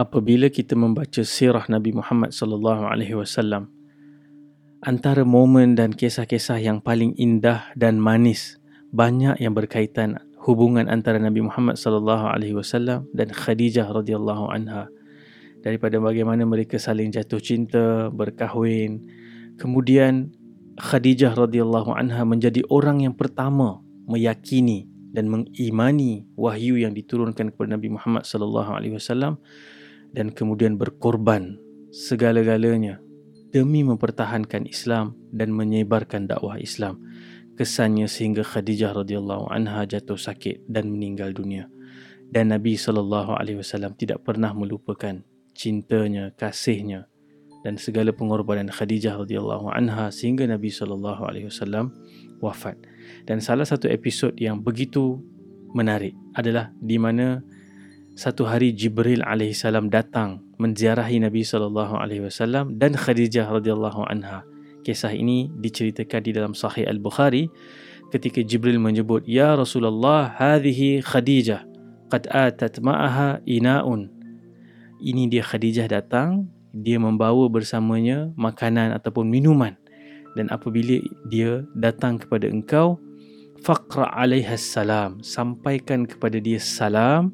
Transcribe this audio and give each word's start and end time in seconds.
apabila 0.00 0.48
kita 0.48 0.72
membaca 0.72 1.20
sirah 1.20 1.68
Nabi 1.68 1.92
Muhammad 1.92 2.32
sallallahu 2.32 2.88
alaihi 2.88 3.12
wasallam 3.12 3.68
antara 4.80 5.28
momen 5.28 5.76
dan 5.76 5.92
kisah-kisah 5.92 6.56
yang 6.56 6.80
paling 6.80 7.12
indah 7.20 7.68
dan 7.76 8.00
manis 8.00 8.56
banyak 8.96 9.36
yang 9.36 9.52
berkaitan 9.52 10.16
hubungan 10.40 10.88
antara 10.88 11.20
Nabi 11.20 11.44
Muhammad 11.44 11.76
sallallahu 11.76 12.32
alaihi 12.32 12.56
wasallam 12.56 13.04
dan 13.12 13.28
Khadijah 13.28 13.92
radhiyallahu 13.92 14.48
anha 14.48 14.88
daripada 15.60 16.00
bagaimana 16.00 16.48
mereka 16.48 16.80
saling 16.80 17.12
jatuh 17.12 17.36
cinta, 17.36 18.08
berkahwin. 18.08 19.04
Kemudian 19.60 20.32
Khadijah 20.80 21.36
radhiyallahu 21.36 21.92
anha 21.92 22.24
menjadi 22.24 22.64
orang 22.72 23.04
yang 23.04 23.12
pertama 23.12 23.84
meyakini 24.08 24.88
dan 25.12 25.28
mengimani 25.28 26.24
wahyu 26.40 26.80
yang 26.80 26.96
diturunkan 26.96 27.52
kepada 27.52 27.76
Nabi 27.76 27.92
Muhammad 27.92 28.24
sallallahu 28.24 28.72
alaihi 28.72 28.96
wasallam 28.96 29.36
dan 30.14 30.34
kemudian 30.34 30.74
berkorban 30.74 31.58
segala-galanya 31.90 33.02
demi 33.50 33.82
mempertahankan 33.82 34.66
Islam 34.66 35.18
dan 35.34 35.50
menyebarkan 35.50 36.30
dakwah 36.30 36.58
Islam. 36.58 37.02
Kesannya 37.58 38.08
sehingga 38.08 38.40
Khadijah 38.40 38.96
radhiyallahu 38.96 39.52
anha 39.52 39.84
jatuh 39.84 40.16
sakit 40.16 40.64
dan 40.70 40.88
meninggal 40.88 41.36
dunia. 41.36 41.68
Dan 42.30 42.54
Nabi 42.54 42.78
sallallahu 42.78 43.36
alaihi 43.36 43.58
wasallam 43.60 43.92
tidak 43.98 44.22
pernah 44.22 44.54
melupakan 44.54 45.20
cintanya, 45.52 46.30
kasihnya 46.38 47.10
dan 47.60 47.76
segala 47.76 48.14
pengorbanan 48.16 48.72
Khadijah 48.72 49.20
radhiyallahu 49.20 49.68
anha 49.72 50.08
sehingga 50.08 50.48
Nabi 50.48 50.72
sallallahu 50.72 51.22
alaihi 51.28 51.52
wasallam 51.52 51.92
wafat. 52.40 52.80
Dan 53.28 53.44
salah 53.44 53.68
satu 53.68 53.90
episod 53.92 54.32
yang 54.40 54.64
begitu 54.64 55.20
menarik 55.76 56.16
adalah 56.32 56.72
di 56.80 56.96
mana 56.96 57.44
satu 58.20 58.44
hari 58.44 58.76
Jibril 58.76 59.24
alaihi 59.24 59.56
salam 59.56 59.88
datang 59.88 60.44
menziarahi 60.60 61.24
Nabi 61.24 61.40
sallallahu 61.40 61.96
alaihi 61.96 62.28
wasallam 62.28 62.76
dan 62.76 62.92
Khadijah 62.92 63.48
radhiyallahu 63.48 64.04
anha. 64.12 64.44
Kisah 64.84 65.16
ini 65.16 65.48
diceritakan 65.56 66.20
di 66.28 66.36
dalam 66.36 66.52
Sahih 66.52 66.84
Al-Bukhari 66.84 67.48
ketika 68.12 68.44
Jibril 68.44 68.76
menyebut, 68.76 69.24
"Ya 69.24 69.56
Rasulullah, 69.56 70.36
hadhihi 70.36 71.00
Khadijah 71.00 71.64
qad 72.12 72.28
atat 72.28 72.84
ma'aha 72.84 73.40
ina'un." 73.48 74.12
Ini 75.00 75.32
dia 75.32 75.40
Khadijah 75.40 75.88
datang, 75.88 76.44
dia 76.76 77.00
membawa 77.00 77.48
bersamanya 77.48 78.28
makanan 78.36 78.92
ataupun 79.00 79.32
minuman. 79.32 79.80
Dan 80.36 80.52
apabila 80.52 81.00
dia 81.32 81.64
datang 81.72 82.20
kepada 82.20 82.52
engkau, 82.52 83.00
faqra 83.64 84.12
'alaiha 84.12 84.60
salam, 84.60 85.24
sampaikan 85.24 86.04
kepada 86.04 86.36
dia 86.36 86.60
salam 86.60 87.32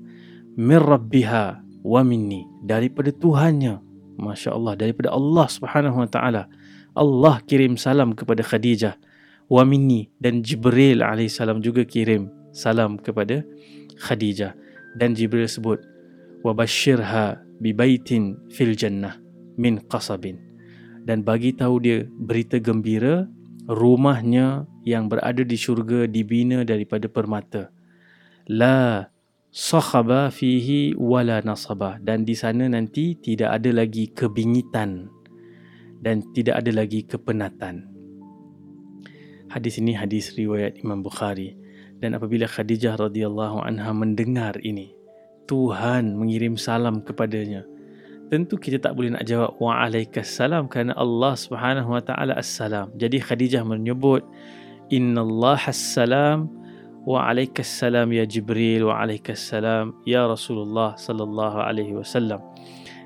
min 0.57 0.81
rabbiha 0.81 1.63
wa 1.85 2.01
minni. 2.03 2.49
Daripada 2.65 3.13
Tuhannya 3.15 3.87
Masya 4.17 4.57
Allah 4.57 4.75
daripada 4.75 5.13
Allah 5.13 5.47
Subhanahu 5.47 6.03
Wa 6.03 6.09
Taala 6.09 6.43
Allah 6.97 7.45
kirim 7.45 7.77
salam 7.77 8.17
kepada 8.17 8.41
Khadijah 8.41 8.97
wa 9.53 9.63
minni 9.63 10.09
dan 10.19 10.41
Jibril 10.41 11.05
alaihi 11.05 11.29
salam 11.29 11.61
juga 11.61 11.85
kirim 11.85 12.33
salam 12.57 12.97
kepada 12.97 13.45
Khadijah. 14.01 14.57
Dan 14.97 15.13
Jibril 15.13 15.45
sebut 15.45 15.77
wa 16.41 16.57
bashirha 16.57 17.37
bi 17.61 17.77
baitin 17.77 18.41
fil 18.49 18.73
jannah 18.73 19.21
min 19.61 19.77
qasabin. 19.93 20.41
Dan 21.05 21.23
bagi 21.23 21.53
tahu 21.53 21.85
dia 21.85 22.09
berita 22.09 22.57
gembira 22.57 23.29
rumahnya 23.69 24.65
yang 24.89 25.13
berada 25.13 25.45
di 25.45 25.55
syurga 25.55 26.09
dibina 26.09 26.65
daripada 26.65 27.07
permata. 27.13 27.69
La 28.49 29.05
sakhaba 29.53 30.29
fihi 30.31 30.95
wala 30.99 31.41
nasaba 31.43 31.99
dan 32.03 32.23
di 32.23 32.35
sana 32.37 32.69
nanti 32.69 33.17
tidak 33.19 33.61
ada 33.61 33.71
lagi 33.73 34.11
kebingitan 34.13 35.09
dan 36.03 36.23
tidak 36.37 36.61
ada 36.61 36.71
lagi 36.71 37.03
kepenatan. 37.03 37.89
Hadis 39.51 39.79
ini 39.79 39.97
hadis 39.97 40.35
riwayat 40.37 40.83
Imam 40.83 41.01
Bukhari 41.01 41.57
dan 42.03 42.19
apabila 42.19 42.45
Khadijah 42.45 42.99
radhiyallahu 43.01 43.65
anha 43.65 43.91
mendengar 43.95 44.59
ini 44.61 44.93
Tuhan 45.49 46.19
mengirim 46.19 46.59
salam 46.61 47.01
kepadanya 47.01 47.65
tentu 48.27 48.59
kita 48.59 48.83
tak 48.83 48.99
boleh 48.99 49.15
nak 49.15 49.25
jawab 49.25 49.55
wa 49.63 49.87
alaikassalam 49.87 50.67
kerana 50.67 50.93
Allah 50.99 51.39
Subhanahu 51.39 51.95
wa 51.95 52.03
taala 52.03 52.35
assalam. 52.35 52.91
Jadi 52.99 53.23
Khadijah 53.23 53.63
menyebut 53.63 54.27
innallaha 54.91 55.71
assalam 55.71 56.51
wa 57.07 57.31
alaikassalam 57.31 58.11
ya 58.11 58.27
Jibril 58.27 58.91
wa 58.91 58.99
alaikassalam 58.99 59.95
ya 60.03 60.27
Rasulullah 60.27 60.99
sallallahu 60.99 61.63
alaihi 61.63 61.95
wasallam 61.95 62.43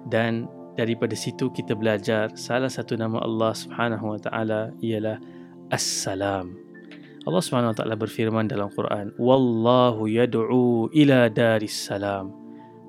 dan 0.09 0.49
daripada 0.81 1.13
situ 1.13 1.53
kita 1.53 1.77
belajar 1.77 2.33
salah 2.33 2.73
satu 2.73 2.97
nama 2.97 3.21
Allah 3.21 3.53
Subhanahu 3.53 4.17
wa 4.17 4.19
taala 4.19 4.73
ialah 4.81 5.21
Assalam. 5.71 6.57
Allah 7.29 7.43
Subhanahu 7.45 7.71
wa 7.71 7.79
taala 7.79 7.95
berfirman 7.95 8.51
dalam 8.51 8.73
Quran, 8.75 9.15
"Wallahu 9.21 10.09
yad'u 10.11 10.91
ila 10.91 11.31
daris 11.31 11.77
salam 11.77 12.33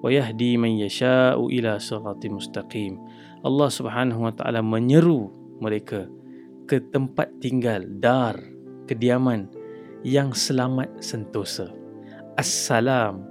wa 0.02 0.10
yahdi 0.10 0.58
man 0.58 0.80
yasha'u 0.80 1.52
ila 1.52 1.78
siratim 1.78 2.40
mustaqim." 2.40 2.98
Allah 3.44 3.70
Subhanahu 3.70 4.26
wa 4.26 4.34
taala 4.34 4.64
menyeru 4.66 5.30
mereka 5.62 6.10
ke 6.66 6.80
tempat 6.90 7.30
tinggal 7.44 7.86
dar 8.00 8.40
kediaman 8.88 9.61
yang 10.02 10.34
selamat 10.34 11.02
sentosa. 11.02 11.70
Assalam 12.38 13.22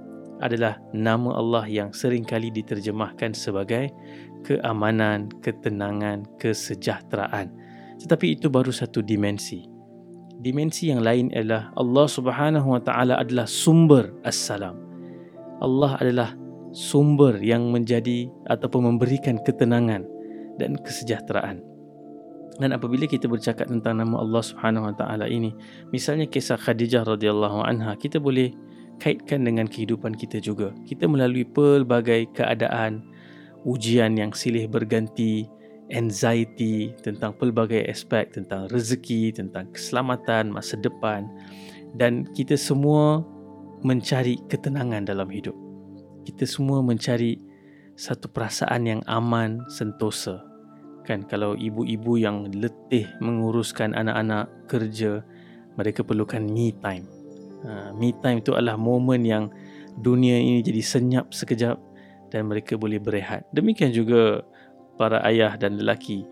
adalah 0.41 0.81
nama 0.91 1.37
Allah 1.37 1.65
yang 1.69 1.93
sering 1.93 2.25
kali 2.25 2.49
diterjemahkan 2.49 3.37
sebagai 3.37 3.93
keamanan, 4.41 5.29
ketenangan, 5.45 6.25
kesejahteraan. 6.41 7.53
Tetapi 8.01 8.41
itu 8.41 8.49
baru 8.49 8.73
satu 8.73 9.05
dimensi. 9.05 9.69
Dimensi 10.41 10.89
yang 10.89 11.05
lain 11.05 11.29
adalah 11.37 11.69
Allah 11.77 12.07
Subhanahu 12.09 12.73
Wa 12.73 12.81
Taala 12.81 13.21
adalah 13.21 13.45
sumber 13.45 14.09
assalam. 14.25 14.73
Allah 15.61 16.01
adalah 16.01 16.33
sumber 16.73 17.37
yang 17.37 17.69
menjadi 17.69 18.25
ataupun 18.49 18.89
memberikan 18.89 19.37
ketenangan 19.45 20.01
dan 20.57 20.81
kesejahteraan. 20.81 21.70
Dan 22.61 22.77
apabila 22.77 23.09
kita 23.09 23.25
bercakap 23.25 23.65
tentang 23.65 23.97
nama 23.97 24.21
Allah 24.21 24.45
Subhanahu 24.45 24.93
Wa 24.93 24.95
Taala 25.01 25.25
ini, 25.25 25.49
misalnya 25.89 26.29
kisah 26.29 26.61
Khadijah 26.61 27.09
radhiyallahu 27.09 27.65
anha, 27.65 27.97
kita 27.97 28.21
boleh 28.21 28.53
kaitkan 29.01 29.41
dengan 29.41 29.65
kehidupan 29.65 30.13
kita 30.13 30.37
juga. 30.37 30.69
Kita 30.85 31.09
melalui 31.09 31.41
pelbagai 31.41 32.29
keadaan, 32.37 33.01
ujian 33.65 34.13
yang 34.13 34.29
silih 34.29 34.69
berganti, 34.69 35.49
anxiety 35.91 36.95
tentang 37.03 37.35
pelbagai 37.35 37.83
aspek 37.89 38.31
tentang 38.31 38.69
rezeki, 38.71 39.35
tentang 39.35 39.69
keselamatan 39.75 40.49
masa 40.49 40.79
depan 40.79 41.27
dan 41.99 42.23
kita 42.31 42.55
semua 42.55 43.21
mencari 43.83 44.39
ketenangan 44.47 45.03
dalam 45.03 45.27
hidup. 45.27 45.55
Kita 46.23 46.47
semua 46.47 46.79
mencari 46.79 47.41
satu 47.99 48.31
perasaan 48.31 48.87
yang 48.87 49.01
aman, 49.09 49.65
sentosa, 49.67 50.39
kan 51.01 51.25
kalau 51.25 51.57
ibu-ibu 51.57 52.17
yang 52.17 52.49
letih 52.53 53.09
menguruskan 53.19 53.97
anak-anak 53.97 54.49
kerja 54.69 55.25
mereka 55.75 56.05
perlukan 56.05 56.43
me 56.45 56.75
time. 56.77 57.05
Uh, 57.61 57.93
me 57.93 58.13
time 58.21 58.41
itu 58.41 58.53
adalah 58.53 58.77
momen 58.77 59.21
yang 59.25 59.49
dunia 59.99 60.39
ini 60.39 60.63
jadi 60.63 60.81
senyap 60.81 61.33
sekejap 61.33 61.77
dan 62.31 62.47
mereka 62.47 62.79
boleh 62.79 62.97
berehat. 62.97 63.45
Demikian 63.51 63.91
juga 63.91 64.41
para 64.95 65.19
ayah 65.27 65.57
dan 65.59 65.77
lelaki 65.77 66.23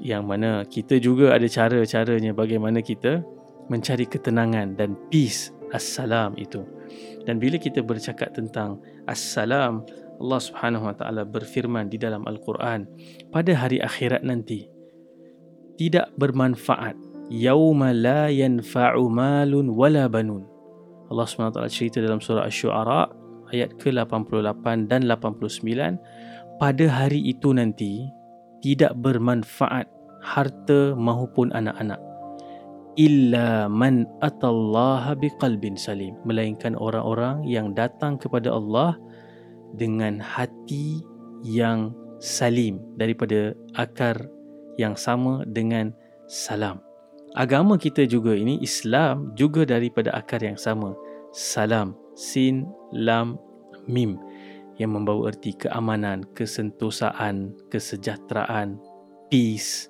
yang 0.00 0.26
mana 0.26 0.64
kita 0.66 0.98
juga 0.98 1.36
ada 1.36 1.46
cara-caranya 1.46 2.32
bagaimana 2.32 2.80
kita 2.80 3.22
mencari 3.70 4.04
ketenangan 4.08 4.74
dan 4.74 4.98
peace 5.08 5.54
assalam 5.72 6.36
itu. 6.36 6.64
Dan 7.24 7.38
bila 7.38 7.56
kita 7.56 7.80
bercakap 7.80 8.34
tentang 8.34 8.82
assalam 9.08 9.86
Allah 10.22 10.38
Subhanahu 10.38 10.86
Wa 10.86 10.94
Taala 10.94 11.26
berfirman 11.26 11.90
di 11.90 11.98
dalam 11.98 12.22
Al-Quran 12.22 12.86
pada 13.34 13.52
hari 13.58 13.82
akhirat 13.82 14.22
nanti 14.22 14.70
tidak 15.74 16.14
bermanfaat 16.14 16.94
yauma 17.26 17.90
la 17.90 18.30
yanfa'u 18.30 19.10
malun 19.10 19.74
wala 19.74 20.06
banun. 20.06 20.46
Allah 21.10 21.26
Subhanahu 21.26 21.50
Wa 21.50 21.56
Taala 21.58 21.70
cerita 21.74 21.98
dalam 21.98 22.22
surah 22.22 22.46
Asy-Syu'ara 22.46 23.10
ayat 23.50 23.74
ke-88 23.82 24.86
dan 24.86 25.10
89 25.10 25.98
pada 26.62 26.84
hari 26.86 27.18
itu 27.26 27.50
nanti 27.50 28.06
tidak 28.62 28.94
bermanfaat 29.02 29.90
harta 30.22 30.94
maupun 30.94 31.50
anak-anak 31.50 31.98
illa 32.96 33.68
man 33.72 34.04
atallaha 34.20 35.16
biqalbin 35.16 35.76
salim. 35.76 36.16
Melainkan 36.28 36.76
orang-orang 36.76 37.44
yang 37.48 37.72
datang 37.72 38.20
kepada 38.20 38.52
Allah 38.52 38.96
dengan 39.76 40.20
hati 40.20 41.00
yang 41.42 41.90
salim 42.22 42.78
daripada 42.96 43.52
akar 43.74 44.16
yang 44.78 44.94
sama 44.94 45.42
dengan 45.50 45.92
salam. 46.30 46.80
Agama 47.32 47.80
kita 47.80 48.04
juga 48.04 48.36
ini 48.36 48.60
Islam 48.60 49.32
juga 49.32 49.64
daripada 49.64 50.12
akar 50.12 50.44
yang 50.44 50.60
sama. 50.60 50.92
Salam, 51.32 51.96
sin, 52.12 52.68
lam, 52.92 53.40
mim 53.88 54.20
yang 54.76 54.92
membawa 54.92 55.32
erti 55.32 55.56
keamanan, 55.56 56.24
kesentosaan, 56.36 57.56
kesejahteraan, 57.72 58.76
peace. 59.32 59.88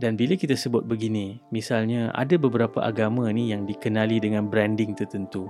Dan 0.00 0.16
bila 0.16 0.36
kita 0.36 0.56
sebut 0.56 0.88
begini, 0.88 1.40
misalnya 1.52 2.08
ada 2.16 2.36
beberapa 2.40 2.80
agama 2.80 3.28
ni 3.32 3.52
yang 3.52 3.68
dikenali 3.68 4.16
dengan 4.20 4.48
branding 4.48 4.96
tertentu. 4.96 5.48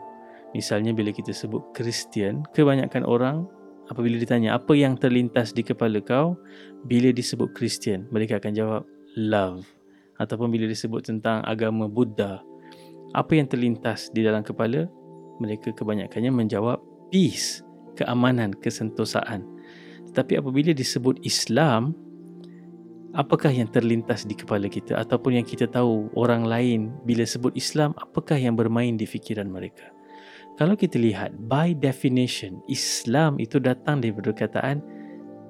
Misalnya 0.51 0.91
bila 0.91 1.15
kita 1.15 1.31
sebut 1.31 1.63
Kristian, 1.77 2.43
kebanyakan 2.55 3.07
orang 3.07 3.47
apabila 3.91 4.19
ditanya 4.19 4.59
apa 4.59 4.75
yang 4.75 4.99
terlintas 4.99 5.55
di 5.55 5.63
kepala 5.63 6.03
kau 6.03 6.35
bila 6.87 7.15
disebut 7.15 7.55
Kristian, 7.55 8.11
mereka 8.11 8.43
akan 8.43 8.53
jawab 8.55 8.83
love. 9.15 9.63
Ataupun 10.19 10.53
bila 10.53 10.69
disebut 10.69 11.07
tentang 11.07 11.41
agama 11.49 11.89
Buddha, 11.89 12.43
apa 13.17 13.33
yang 13.35 13.51
terlintas 13.51 14.11
di 14.15 14.23
dalam 14.23 14.47
kepala, 14.47 14.87
mereka 15.41 15.73
kebanyakannya 15.73 16.31
menjawab 16.31 16.79
peace, 17.09 17.65
keamanan, 17.99 18.55
kesentosaan. 18.55 19.43
Tetapi 20.13 20.39
apabila 20.39 20.71
disebut 20.77 21.23
Islam, 21.25 21.97
apakah 23.15 23.51
yang 23.51 23.67
terlintas 23.71 24.27
di 24.27 24.39
kepala 24.39 24.71
kita 24.71 24.99
ataupun 24.99 25.43
yang 25.43 25.47
kita 25.47 25.67
tahu 25.67 26.11
orang 26.15 26.47
lain 26.47 26.95
bila 27.03 27.27
sebut 27.27 27.55
Islam, 27.59 27.97
apakah 27.99 28.39
yang 28.39 28.55
bermain 28.55 28.95
di 28.95 29.07
fikiran 29.07 29.51
mereka? 29.51 29.91
Kalau 30.61 30.77
kita 30.77 31.01
lihat, 31.01 31.33
by 31.49 31.73
definition, 31.73 32.61
Islam 32.69 33.41
itu 33.41 33.57
datang 33.57 34.05
dari 34.05 34.13
perkataan 34.13 34.85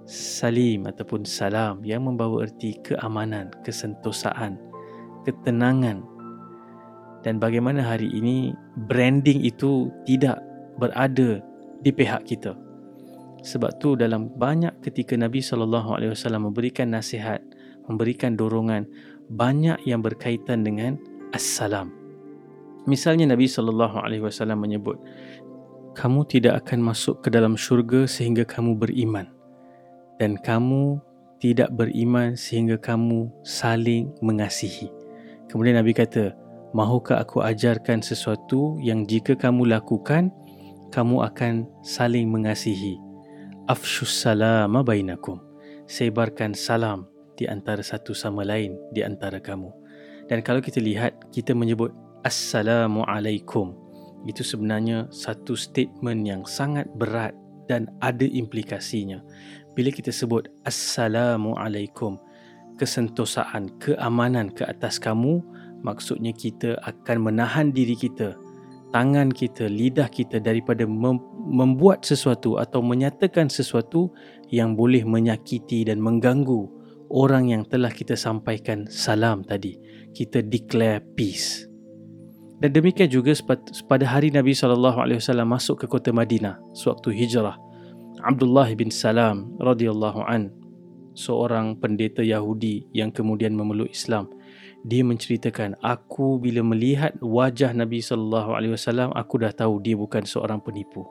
salim 0.07 0.87
ataupun 0.87 1.27
salam 1.27 1.83
yang 1.83 2.07
membawa 2.07 2.47
erti 2.47 2.79
keamanan, 2.87 3.51
kesentosaan, 3.67 4.55
ketenangan. 5.27 6.07
Dan 7.27 7.43
bagaimana 7.43 7.83
hari 7.83 8.07
ini 8.07 8.55
branding 8.87 9.43
itu 9.43 9.91
tidak 10.07 10.39
berada 10.79 11.43
di 11.83 11.91
pihak 11.91 12.23
kita. 12.31 12.55
Sebab 13.43 13.83
tu 13.83 13.99
dalam 13.99 14.31
banyak 14.39 14.79
ketika 14.79 15.19
Nabi 15.19 15.43
SAW 15.43 16.07
memberikan 16.39 16.95
nasihat, 16.95 17.43
memberikan 17.91 18.39
dorongan, 18.39 18.87
banyak 19.27 19.83
yang 19.91 20.07
berkaitan 20.07 20.63
dengan 20.63 21.03
Assalam. 21.35 22.00
Misalnya 22.89 23.29
Nabi 23.29 23.45
sallallahu 23.45 24.01
alaihi 24.01 24.25
wasallam 24.25 24.65
menyebut, 24.65 24.97
kamu 25.93 26.25
tidak 26.31 26.65
akan 26.65 26.93
masuk 26.93 27.21
ke 27.21 27.29
dalam 27.29 27.59
syurga 27.59 28.07
sehingga 28.07 28.47
kamu 28.47 28.79
beriman 28.79 29.29
dan 30.21 30.37
kamu 30.41 31.01
tidak 31.41 31.73
beriman 31.73 32.37
sehingga 32.37 32.77
kamu 32.77 33.33
saling 33.41 34.13
mengasihi. 34.21 34.93
Kemudian 35.49 35.81
Nabi 35.81 35.97
kata, 35.97 36.37
mahukah 36.77 37.25
aku 37.25 37.41
ajarkan 37.41 38.05
sesuatu 38.05 38.77
yang 38.85 39.09
jika 39.09 39.33
kamu 39.35 39.73
lakukan, 39.73 40.29
kamu 40.93 41.25
akan 41.25 41.65
saling 41.81 42.29
mengasihi. 42.29 43.01
Afshus 43.67 44.13
salama 44.13 44.85
bainakum. 44.85 45.41
Sebarkan 45.91 46.55
salam 46.55 47.09
di 47.35 47.51
antara 47.51 47.83
satu 47.83 48.15
sama 48.15 48.47
lain 48.47 48.79
di 48.95 49.03
antara 49.03 49.43
kamu. 49.43 49.73
Dan 50.31 50.45
kalau 50.47 50.63
kita 50.63 50.79
lihat, 50.79 51.17
kita 51.35 51.51
menyebut 51.57 51.91
Assalamualaikum. 52.21 53.73
Itu 54.29 54.45
sebenarnya 54.45 55.09
satu 55.09 55.57
statement 55.57 56.29
yang 56.29 56.45
sangat 56.45 56.85
berat 57.01 57.33
dan 57.65 57.89
ada 58.05 58.29
implikasinya. 58.29 59.25
Bila 59.73 59.89
kita 59.89 60.13
sebut 60.13 60.45
Assalamualaikum, 60.69 62.21
kesentosaan, 62.77 63.73
keamanan 63.81 64.53
ke 64.53 64.69
atas 64.69 65.01
kamu, 65.01 65.41
maksudnya 65.81 66.37
kita 66.37 66.77
akan 66.85 67.33
menahan 67.33 67.73
diri 67.73 67.97
kita, 67.97 68.37
tangan 68.93 69.33
kita, 69.33 69.65
lidah 69.73 70.13
kita 70.13 70.45
daripada 70.45 70.85
mem- 70.85 71.25
membuat 71.49 72.05
sesuatu 72.05 72.61
atau 72.61 72.85
menyatakan 72.85 73.49
sesuatu 73.49 74.13
yang 74.53 74.77
boleh 74.77 75.09
menyakiti 75.09 75.89
dan 75.89 76.05
mengganggu 76.05 76.69
orang 77.09 77.49
yang 77.49 77.65
telah 77.65 77.89
kita 77.89 78.13
sampaikan 78.13 78.85
salam 78.93 79.41
tadi. 79.41 79.81
Kita 80.13 80.45
declare 80.45 81.01
peace. 81.17 81.70
Dan 82.61 82.77
demikian 82.77 83.09
juga 83.09 83.33
pada 83.89 84.05
hari 84.05 84.29
Nabi 84.29 84.53
SAW 84.53 85.17
masuk 85.49 85.81
ke 85.81 85.87
kota 85.89 86.13
Madinah 86.13 86.61
sewaktu 86.77 87.09
hijrah. 87.09 87.57
Abdullah 88.21 88.69
bin 88.77 88.93
Salam 88.93 89.57
radhiyallahu 89.57 90.21
an 90.29 90.53
seorang 91.17 91.81
pendeta 91.81 92.21
Yahudi 92.21 92.85
yang 92.93 93.09
kemudian 93.09 93.57
memeluk 93.57 93.89
Islam. 93.89 94.29
Dia 94.85 95.05
menceritakan, 95.05 95.77
aku 95.81 96.41
bila 96.41 96.61
melihat 96.65 97.17
wajah 97.21 97.73
Nabi 97.73 98.01
SAW, 98.01 99.13
aku 99.13 99.35
dah 99.41 99.53
tahu 99.53 99.81
dia 99.81 99.97
bukan 99.97 100.25
seorang 100.25 100.61
penipu. 100.61 101.05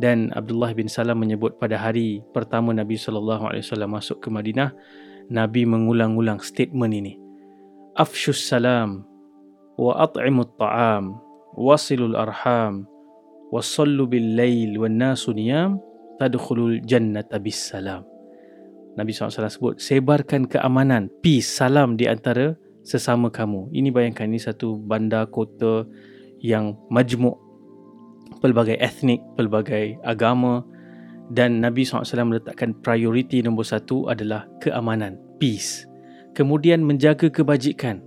Dan 0.00 0.32
Abdullah 0.32 0.72
bin 0.72 0.88
Salam 0.88 1.20
menyebut 1.20 1.60
pada 1.60 1.76
hari 1.76 2.24
pertama 2.32 2.72
Nabi 2.72 2.96
SAW 2.96 3.84
masuk 3.84 4.24
ke 4.24 4.32
Madinah, 4.32 4.72
Nabi 5.28 5.68
mengulang-ulang 5.68 6.40
statement 6.40 6.92
ini. 6.96 7.20
Afshus 7.92 8.40
salam 8.48 9.09
وأطعموا 9.79 10.43
الطعام 10.43 11.05
وصلوا 11.57 12.07
الأرحام 12.07 12.73
وصلوا 13.51 14.07
بالليل 14.07 14.71
والناس 14.79 15.29
نيام 15.29 15.79
تدخلوا 16.19 16.67
الجنة 16.69 17.29
بالسلام 17.31 18.03
Nabi 18.95 19.11
SAW 19.11 19.51
sebut 19.51 19.75
sebarkan 19.75 20.47
keamanan 20.47 21.11
peace 21.19 21.51
salam 21.51 21.99
di 21.99 22.07
antara 22.07 22.55
sesama 22.87 23.27
kamu 23.27 23.67
ini 23.75 23.91
bayangkan 23.91 24.31
ini 24.31 24.39
satu 24.39 24.79
bandar 24.79 25.27
kota 25.27 25.83
yang 26.39 26.79
majmuk 26.87 27.35
pelbagai 28.39 28.79
etnik 28.79 29.19
pelbagai 29.35 29.99
agama 29.99 30.63
dan 31.27 31.59
Nabi 31.59 31.83
SAW 31.83 32.07
meletakkan 32.23 32.71
prioriti 32.79 33.43
nombor 33.43 33.67
satu 33.67 34.07
adalah 34.07 34.47
keamanan 34.63 35.19
peace 35.43 35.83
kemudian 36.31 36.79
menjaga 36.79 37.27
kebajikan 37.27 37.99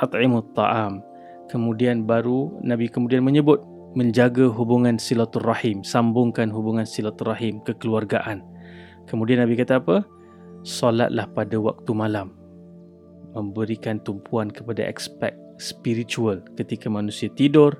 at'imut 0.00 0.54
ta'am. 0.56 1.02
Kemudian 1.50 2.08
baru 2.08 2.62
Nabi 2.64 2.88
kemudian 2.88 3.20
menyebut 3.20 3.60
menjaga 3.92 4.48
hubungan 4.48 4.96
silaturrahim, 4.96 5.84
sambungkan 5.84 6.48
hubungan 6.48 6.88
silaturrahim 6.88 7.60
kekeluargaan. 7.66 8.40
Kemudian 9.04 9.44
Nabi 9.44 9.58
kata 9.60 9.82
apa? 9.82 10.00
Solatlah 10.64 11.28
pada 11.28 11.60
waktu 11.60 11.92
malam. 11.92 12.32
Memberikan 13.36 14.00
tumpuan 14.00 14.48
kepada 14.48 14.84
aspek 14.88 15.36
spiritual 15.60 16.40
ketika 16.56 16.88
manusia 16.88 17.28
tidur 17.32 17.76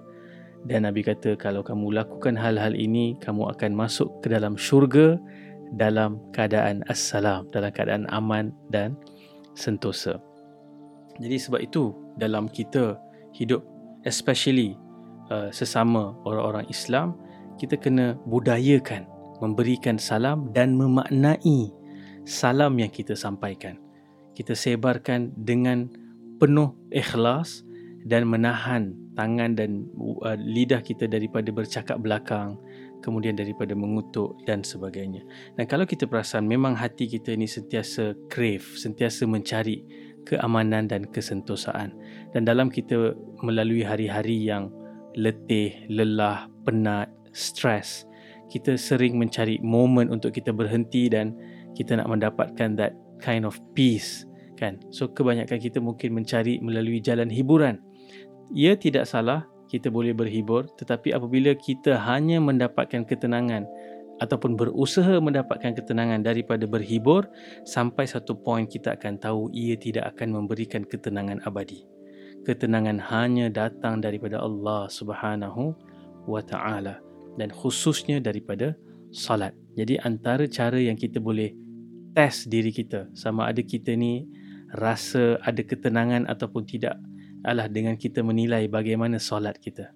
dan 0.69 0.87
Nabi 0.87 1.03
kata 1.03 1.35
kalau 1.35 1.67
kamu 1.67 1.91
lakukan 1.91 2.39
hal-hal 2.39 2.79
ini 2.79 3.19
kamu 3.19 3.51
akan 3.51 3.75
masuk 3.75 4.09
ke 4.23 4.31
dalam 4.31 4.55
syurga 4.55 5.19
dalam 5.75 6.21
keadaan 6.37 6.85
assalam, 6.87 7.49
dalam 7.51 7.73
keadaan 7.73 8.05
aman 8.13 8.55
dan 8.71 8.95
sentosa. 9.57 10.21
Jadi 11.21 11.37
sebab 11.37 11.61
itu 11.61 11.93
dalam 12.17 12.49
kita 12.49 12.97
hidup 13.33 13.65
especially 14.05 14.77
uh, 15.33 15.49
sesama 15.55 16.17
orang-orang 16.27 16.67
Islam 16.69 17.17
kita 17.57 17.79
kena 17.79 18.19
budayakan 18.27 19.07
memberikan 19.41 19.97
salam 19.97 20.51
dan 20.55 20.75
memaknai 20.75 21.71
salam 22.27 22.79
yang 22.79 22.91
kita 22.91 23.17
sampaikan 23.17 23.79
kita 24.33 24.57
sebarkan 24.57 25.33
dengan 25.37 25.89
penuh 26.41 26.75
ikhlas 26.91 27.63
dan 28.03 28.27
menahan 28.27 28.97
tangan 29.15 29.55
dan 29.55 29.87
uh, 30.01 30.35
lidah 30.35 30.81
kita 30.83 31.07
daripada 31.07 31.53
bercakap 31.53 32.01
belakang 32.01 32.59
kemudian 33.03 33.35
daripada 33.35 33.75
mengutuk 33.75 34.39
dan 34.47 34.63
sebagainya. 34.63 35.27
Dan 35.59 35.67
kalau 35.67 35.83
kita 35.83 36.07
perasan 36.07 36.47
memang 36.47 36.79
hati 36.79 37.11
kita 37.11 37.35
ini 37.35 37.51
sentiasa 37.51 38.15
crave, 38.31 38.79
sentiasa 38.79 39.27
mencari 39.27 39.83
keamanan 40.29 40.89
dan 40.89 41.07
kesentosaan. 41.09 41.95
Dan 42.33 42.47
dalam 42.47 42.69
kita 42.69 43.15
melalui 43.43 43.83
hari-hari 43.83 44.49
yang 44.49 44.71
letih, 45.19 45.87
lelah, 45.93 46.49
penat, 46.65 47.13
stres, 47.33 48.07
kita 48.53 48.77
sering 48.77 49.17
mencari 49.17 49.57
momen 49.65 50.13
untuk 50.13 50.37
kita 50.37 50.53
berhenti 50.53 51.09
dan 51.09 51.33
kita 51.73 51.97
nak 51.97 52.09
mendapatkan 52.13 52.77
that 52.77 52.93
kind 53.17 53.49
of 53.49 53.57
peace 53.73 54.29
kan. 54.61 54.77
So 54.93 55.09
kebanyakan 55.09 55.59
kita 55.59 55.81
mungkin 55.81 56.13
mencari 56.13 56.61
melalui 56.61 57.01
jalan 57.01 57.33
hiburan. 57.33 57.81
Ia 58.53 58.77
tidak 58.77 59.09
salah 59.09 59.49
kita 59.73 59.89
boleh 59.89 60.13
berhibur 60.13 60.69
tetapi 60.77 61.17
apabila 61.17 61.57
kita 61.57 61.97
hanya 61.97 62.37
mendapatkan 62.45 63.09
ketenangan 63.09 63.65
ataupun 64.23 64.55
berusaha 64.55 65.19
mendapatkan 65.19 65.75
ketenangan 65.75 66.23
daripada 66.23 66.63
berhibur 66.71 67.27
sampai 67.67 68.07
satu 68.07 68.39
poin 68.39 68.71
kita 68.71 68.95
akan 68.95 69.19
tahu 69.19 69.51
ia 69.51 69.75
tidak 69.75 70.15
akan 70.15 70.39
memberikan 70.39 70.87
ketenangan 70.87 71.43
abadi. 71.43 71.83
Ketenangan 72.47 73.03
hanya 73.11 73.51
datang 73.51 73.99
daripada 73.99 74.39
Allah 74.39 74.87
Subhanahu 74.87 75.75
wa 76.31 76.43
taala 76.43 77.03
dan 77.35 77.51
khususnya 77.51 78.23
daripada 78.23 78.79
salat. 79.11 79.55
Jadi 79.75 79.99
antara 79.99 80.47
cara 80.47 80.79
yang 80.79 80.95
kita 80.95 81.19
boleh 81.19 81.51
test 82.15 82.47
diri 82.47 82.71
kita 82.71 83.11
sama 83.17 83.51
ada 83.51 83.65
kita 83.65 83.99
ni 83.99 84.29
rasa 84.73 85.41
ada 85.43 85.61
ketenangan 85.61 86.29
ataupun 86.31 86.65
tidak 86.65 86.97
adalah 87.43 87.67
dengan 87.67 87.99
kita 87.99 88.23
menilai 88.23 88.71
bagaimana 88.71 89.19
solat 89.19 89.59
kita. 89.59 89.91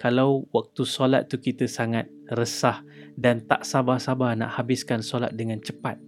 Kalau 0.00 0.48
waktu 0.50 0.82
solat 0.82 1.28
tu 1.30 1.38
kita 1.38 1.68
sangat 1.68 2.08
resah 2.32 2.82
dan 3.14 3.44
tak 3.44 3.62
sabar-sabar 3.66 4.34
nak 4.34 4.56
habiskan 4.56 5.04
solat 5.04 5.32
dengan 5.36 5.60
cepat 5.60 6.00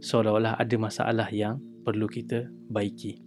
seolah-olah 0.00 0.60
ada 0.60 0.76
masalah 0.76 1.28
yang 1.32 1.60
perlu 1.86 2.10
kita 2.10 2.50
baiki. 2.70 3.22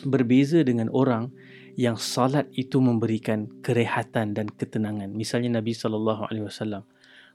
Berbeza 0.00 0.64
dengan 0.64 0.88
orang 0.92 1.28
yang 1.76 1.96
salat 1.96 2.48
itu 2.56 2.80
memberikan 2.80 3.48
kerehatan 3.60 4.32
dan 4.32 4.48
ketenangan. 4.48 5.12
Misalnya 5.12 5.60
Nabi 5.60 5.76
sallallahu 5.76 6.28
alaihi 6.28 6.44
wasallam 6.48 6.84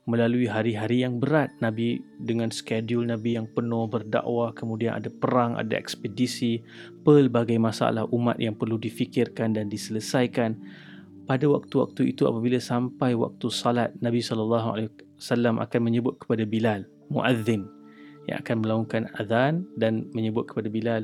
melalui 0.06 0.46
hari-hari 0.46 1.02
yang 1.02 1.18
berat 1.18 1.50
Nabi 1.66 1.98
dengan 2.22 2.54
skedul 2.54 3.10
Nabi 3.10 3.42
yang 3.42 3.50
penuh 3.50 3.90
berdakwah 3.90 4.54
kemudian 4.54 5.02
ada 5.02 5.10
perang 5.10 5.58
ada 5.58 5.74
ekspedisi 5.74 6.62
pelbagai 7.02 7.58
masalah 7.58 8.06
umat 8.14 8.38
yang 8.38 8.54
perlu 8.54 8.78
difikirkan 8.78 9.58
dan 9.58 9.66
diselesaikan 9.66 10.62
pada 11.26 11.46
waktu-waktu 11.50 12.14
itu 12.14 12.30
apabila 12.30 12.62
sampai 12.62 13.18
waktu 13.18 13.50
salat 13.50 13.92
Nabi 14.00 14.22
sallallahu 14.22 14.68
alaihi 14.78 14.90
wasallam 15.18 15.58
akan 15.62 15.82
menyebut 15.82 16.22
kepada 16.22 16.46
Bilal 16.46 16.86
muazzin 17.10 17.66
yang 18.26 18.42
akan 18.42 18.66
melakukan 18.66 19.10
azan 19.18 19.66
dan 19.78 20.10
menyebut 20.14 20.50
kepada 20.50 20.70
Bilal 20.70 21.04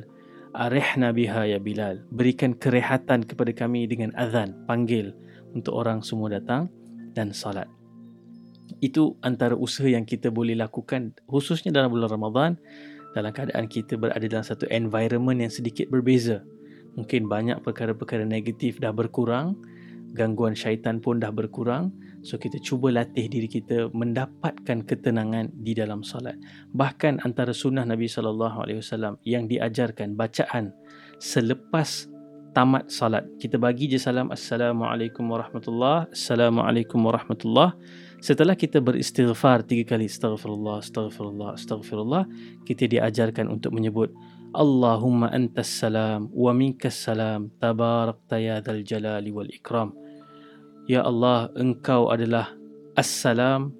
arihna 0.54 1.10
biha 1.14 1.50
ya 1.50 1.58
Bilal 1.58 2.02
berikan 2.14 2.54
kerehatan 2.54 3.26
kepada 3.26 3.50
kami 3.54 3.86
dengan 3.90 4.14
azan 4.14 4.54
panggil 4.66 5.14
untuk 5.54 5.74
orang 5.74 6.00
semua 6.00 6.32
datang 6.32 6.70
dan 7.12 7.34
salat 7.34 7.66
itu 8.82 9.14
antara 9.22 9.54
usaha 9.54 9.86
yang 9.86 10.06
kita 10.06 10.30
boleh 10.30 10.58
lakukan 10.58 11.14
khususnya 11.26 11.70
dalam 11.74 11.92
bulan 11.94 12.10
Ramadan 12.10 12.52
dalam 13.12 13.30
keadaan 13.30 13.68
kita 13.68 14.00
berada 14.00 14.24
dalam 14.24 14.44
satu 14.44 14.64
environment 14.72 15.44
yang 15.44 15.52
sedikit 15.52 15.88
berbeza. 15.92 16.40
Mungkin 16.96 17.28
banyak 17.28 17.64
perkara-perkara 17.64 18.24
negatif 18.24 18.80
dah 18.80 18.92
berkurang, 18.92 19.56
gangguan 20.12 20.52
syaitan 20.52 21.00
pun 21.00 21.18
dah 21.18 21.32
berkurang. 21.32 21.92
So 22.22 22.38
kita 22.38 22.62
cuba 22.62 22.94
latih 22.94 23.26
diri 23.26 23.50
kita 23.50 23.90
mendapatkan 23.90 24.86
ketenangan 24.86 25.50
di 25.58 25.74
dalam 25.74 26.06
solat. 26.06 26.38
Bahkan 26.70 27.26
antara 27.26 27.50
sunnah 27.50 27.82
Nabi 27.82 28.06
sallallahu 28.06 28.62
alaihi 28.62 28.78
wasallam 28.78 29.18
yang 29.26 29.50
diajarkan 29.50 30.14
bacaan 30.14 30.70
selepas 31.18 32.12
tamat 32.52 32.92
salat. 32.92 33.24
Kita 33.40 33.56
bagi 33.56 33.88
je 33.88 33.98
salam 33.98 34.28
assalamualaikum 34.28 35.24
warahmatullahi 35.24 36.12
assalamualaikum 36.12 37.00
warahmatullahi 37.00 37.74
Setelah 38.22 38.54
kita 38.54 38.78
beristighfar 38.78 39.66
tiga 39.66 39.96
kali 39.96 40.06
astaghfirullah, 40.06 40.78
astaghfirullah, 40.78 41.58
astaghfirullah, 41.58 42.22
kita 42.62 42.86
diajarkan 42.86 43.50
untuk 43.50 43.74
menyebut 43.74 44.14
Allahumma 44.54 45.32
antas 45.32 45.66
salam 45.66 46.30
wa 46.30 46.52
minkas 46.54 47.02
salam 47.02 47.50
tabarakta 47.58 48.38
ya 48.38 48.62
dzal 48.62 48.84
jalali 48.86 49.32
wal 49.34 49.50
ikram. 49.50 50.01
Ya 50.90 51.06
Allah, 51.06 51.46
engkau 51.54 52.10
adalah 52.10 52.50
assalam 52.98 53.70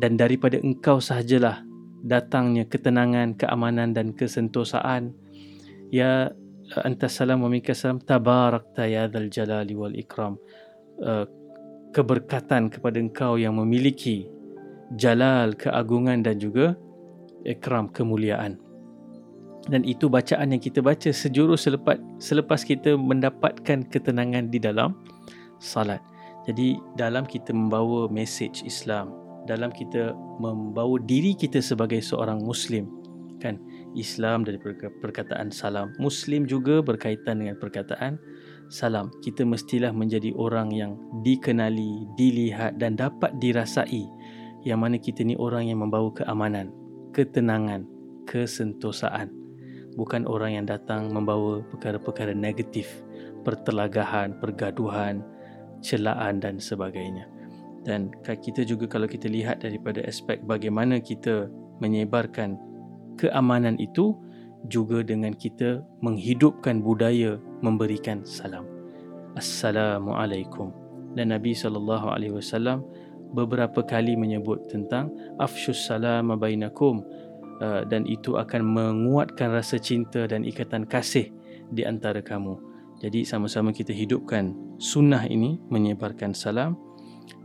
dan 0.00 0.20
daripada 0.20 0.60
engkau 0.60 1.00
sahajalah 1.00 1.64
datangnya 2.04 2.68
ketenangan, 2.68 3.36
keamanan 3.36 3.96
dan 3.96 4.12
kesentosaan. 4.12 5.16
Ya 5.88 6.32
antas 6.84 7.18
salam 7.18 7.42
wa 7.42 7.50
minkas 7.50 7.82
salam 7.82 7.98
tabarakta 7.98 8.86
ya 8.86 9.08
dzal 9.08 9.28
jalali 9.32 9.74
wal 9.74 9.96
ikram. 9.96 10.36
Uh, 11.00 11.24
keberkatan 11.90 12.70
kepada 12.70 13.02
engkau 13.02 13.34
yang 13.34 13.58
memiliki 13.58 14.30
jalal, 14.94 15.54
keagungan 15.58 16.22
dan 16.22 16.38
juga 16.38 16.78
ikram, 17.42 17.90
kemuliaan. 17.90 18.58
Dan 19.68 19.84
itu 19.84 20.08
bacaan 20.08 20.56
yang 20.56 20.62
kita 20.62 20.80
baca 20.80 21.10
sejurus 21.12 21.68
selepas, 21.68 22.00
selepas 22.16 22.64
kita 22.64 22.96
mendapatkan 22.96 23.84
ketenangan 23.90 24.48
di 24.48 24.56
dalam 24.56 24.96
salat. 25.60 26.02
Jadi 26.48 26.80
dalam 26.96 27.28
kita 27.28 27.52
membawa 27.52 28.08
message 28.08 28.64
Islam, 28.64 29.12
dalam 29.44 29.68
kita 29.70 30.16
membawa 30.40 30.96
diri 31.04 31.36
kita 31.36 31.60
sebagai 31.60 32.00
seorang 32.00 32.40
Muslim, 32.40 32.88
kan 33.38 33.60
Islam 33.92 34.42
dari 34.42 34.56
perkataan 35.00 35.52
salam, 35.52 35.92
Muslim 36.00 36.48
juga 36.48 36.80
berkaitan 36.80 37.44
dengan 37.44 37.60
perkataan 37.60 38.16
salam, 38.72 39.12
kita 39.20 39.44
mestilah 39.44 39.92
menjadi 39.92 40.32
orang 40.38 40.72
yang 40.72 40.96
dikenali, 41.20 42.08
dilihat 42.16 42.80
dan 42.80 42.96
dapat 42.96 43.36
dirasai 43.36 44.06
yang 44.64 44.80
mana 44.80 44.96
kita 44.96 45.24
ni 45.24 45.36
orang 45.36 45.68
yang 45.68 45.82
membawa 45.82 46.12
keamanan, 46.12 46.72
ketenangan, 47.12 47.84
kesentosaan. 48.28 49.32
Bukan 49.98 50.22
orang 50.24 50.62
yang 50.62 50.66
datang 50.70 51.10
membawa 51.10 51.66
perkara-perkara 51.66 52.30
negatif, 52.30 52.86
pertelagahan, 53.42 54.38
pergaduhan, 54.38 55.26
celaan 55.80 56.40
dan 56.40 56.60
sebagainya. 56.60 57.26
Dan 57.84 58.12
kita 58.24 58.64
juga 58.64 58.84
kalau 58.84 59.08
kita 59.08 59.26
lihat 59.28 59.64
daripada 59.64 60.04
aspek 60.04 60.40
bagaimana 60.44 61.00
kita 61.00 61.48
menyebarkan 61.80 62.60
keamanan 63.16 63.80
itu, 63.80 64.12
juga 64.68 65.00
dengan 65.00 65.32
kita 65.32 65.80
menghidupkan 66.04 66.84
budaya 66.84 67.40
memberikan 67.64 68.20
salam. 68.28 68.68
Assalamualaikum. 69.38 70.74
Dan 71.16 71.32
Nabi 71.32 71.56
sallallahu 71.56 72.12
alaihi 72.12 72.34
wasallam 72.36 72.84
beberapa 73.32 73.80
kali 73.80 74.18
menyebut 74.18 74.68
tentang 74.68 75.08
afshus 75.40 75.80
salam 75.80 76.34
bainakum 76.36 77.00
uh, 77.62 77.86
dan 77.88 78.04
itu 78.04 78.36
akan 78.36 78.62
menguatkan 78.66 79.54
rasa 79.54 79.80
cinta 79.80 80.28
dan 80.28 80.44
ikatan 80.44 80.84
kasih 80.84 81.32
di 81.72 81.86
antara 81.86 82.20
kamu. 82.20 82.69
Jadi 83.00 83.24
sama-sama 83.24 83.72
kita 83.72 83.96
hidupkan 83.96 84.52
sunnah 84.76 85.24
ini 85.24 85.56
menyebarkan 85.72 86.36
salam. 86.36 86.76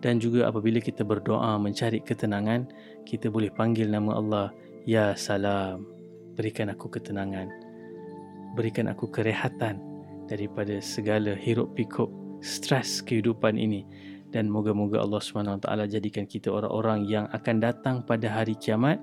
Dan 0.03 0.19
juga 0.19 0.51
apabila 0.51 0.83
kita 0.83 1.07
berdoa 1.07 1.55
mencari 1.61 2.03
ketenangan 2.03 2.67
kita 3.07 3.29
boleh 3.31 3.53
panggil 3.53 3.87
nama 3.87 4.17
Allah 4.19 4.47
ya 4.83 5.15
salam. 5.15 5.87
Berikan 6.35 6.67
aku 6.67 6.91
ketenangan. 6.91 7.47
Berikan 8.57 8.91
aku 8.91 9.07
kerehatan 9.07 9.79
daripada 10.27 10.81
segala 10.83 11.37
hiruk 11.37 11.71
pikuk 11.77 12.11
stres 12.43 12.99
kehidupan 13.05 13.55
ini. 13.55 13.87
Dan 14.33 14.51
moga-moga 14.51 14.99
Allah 14.99 15.23
SWT 15.23 15.69
jadikan 15.87 16.27
kita 16.27 16.51
orang-orang 16.51 17.07
yang 17.07 17.25
akan 17.31 17.63
datang 17.63 17.95
pada 18.03 18.27
hari 18.27 18.59
kiamat 18.59 18.99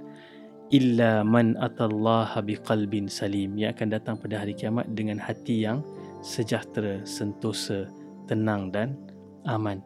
illa 0.68 1.24
man 1.24 1.56
atallaha 1.56 2.44
biqalbin 2.44 3.08
salim. 3.08 3.56
Yang 3.56 3.80
akan 3.80 3.88
datang 3.96 4.14
pada 4.20 4.44
hari 4.44 4.52
kiamat 4.52 4.92
dengan 4.92 5.16
hati 5.16 5.64
yang 5.64 5.80
sejahtera, 6.22 7.02
sentosa, 7.02 7.90
tenang 8.30 8.70
dan 8.70 8.96
aman. 9.44 9.82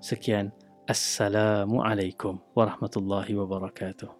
Sekian. 0.00 0.54
Assalamualaikum 0.90 2.42
warahmatullahi 2.54 3.30
wabarakatuh. 3.36 4.19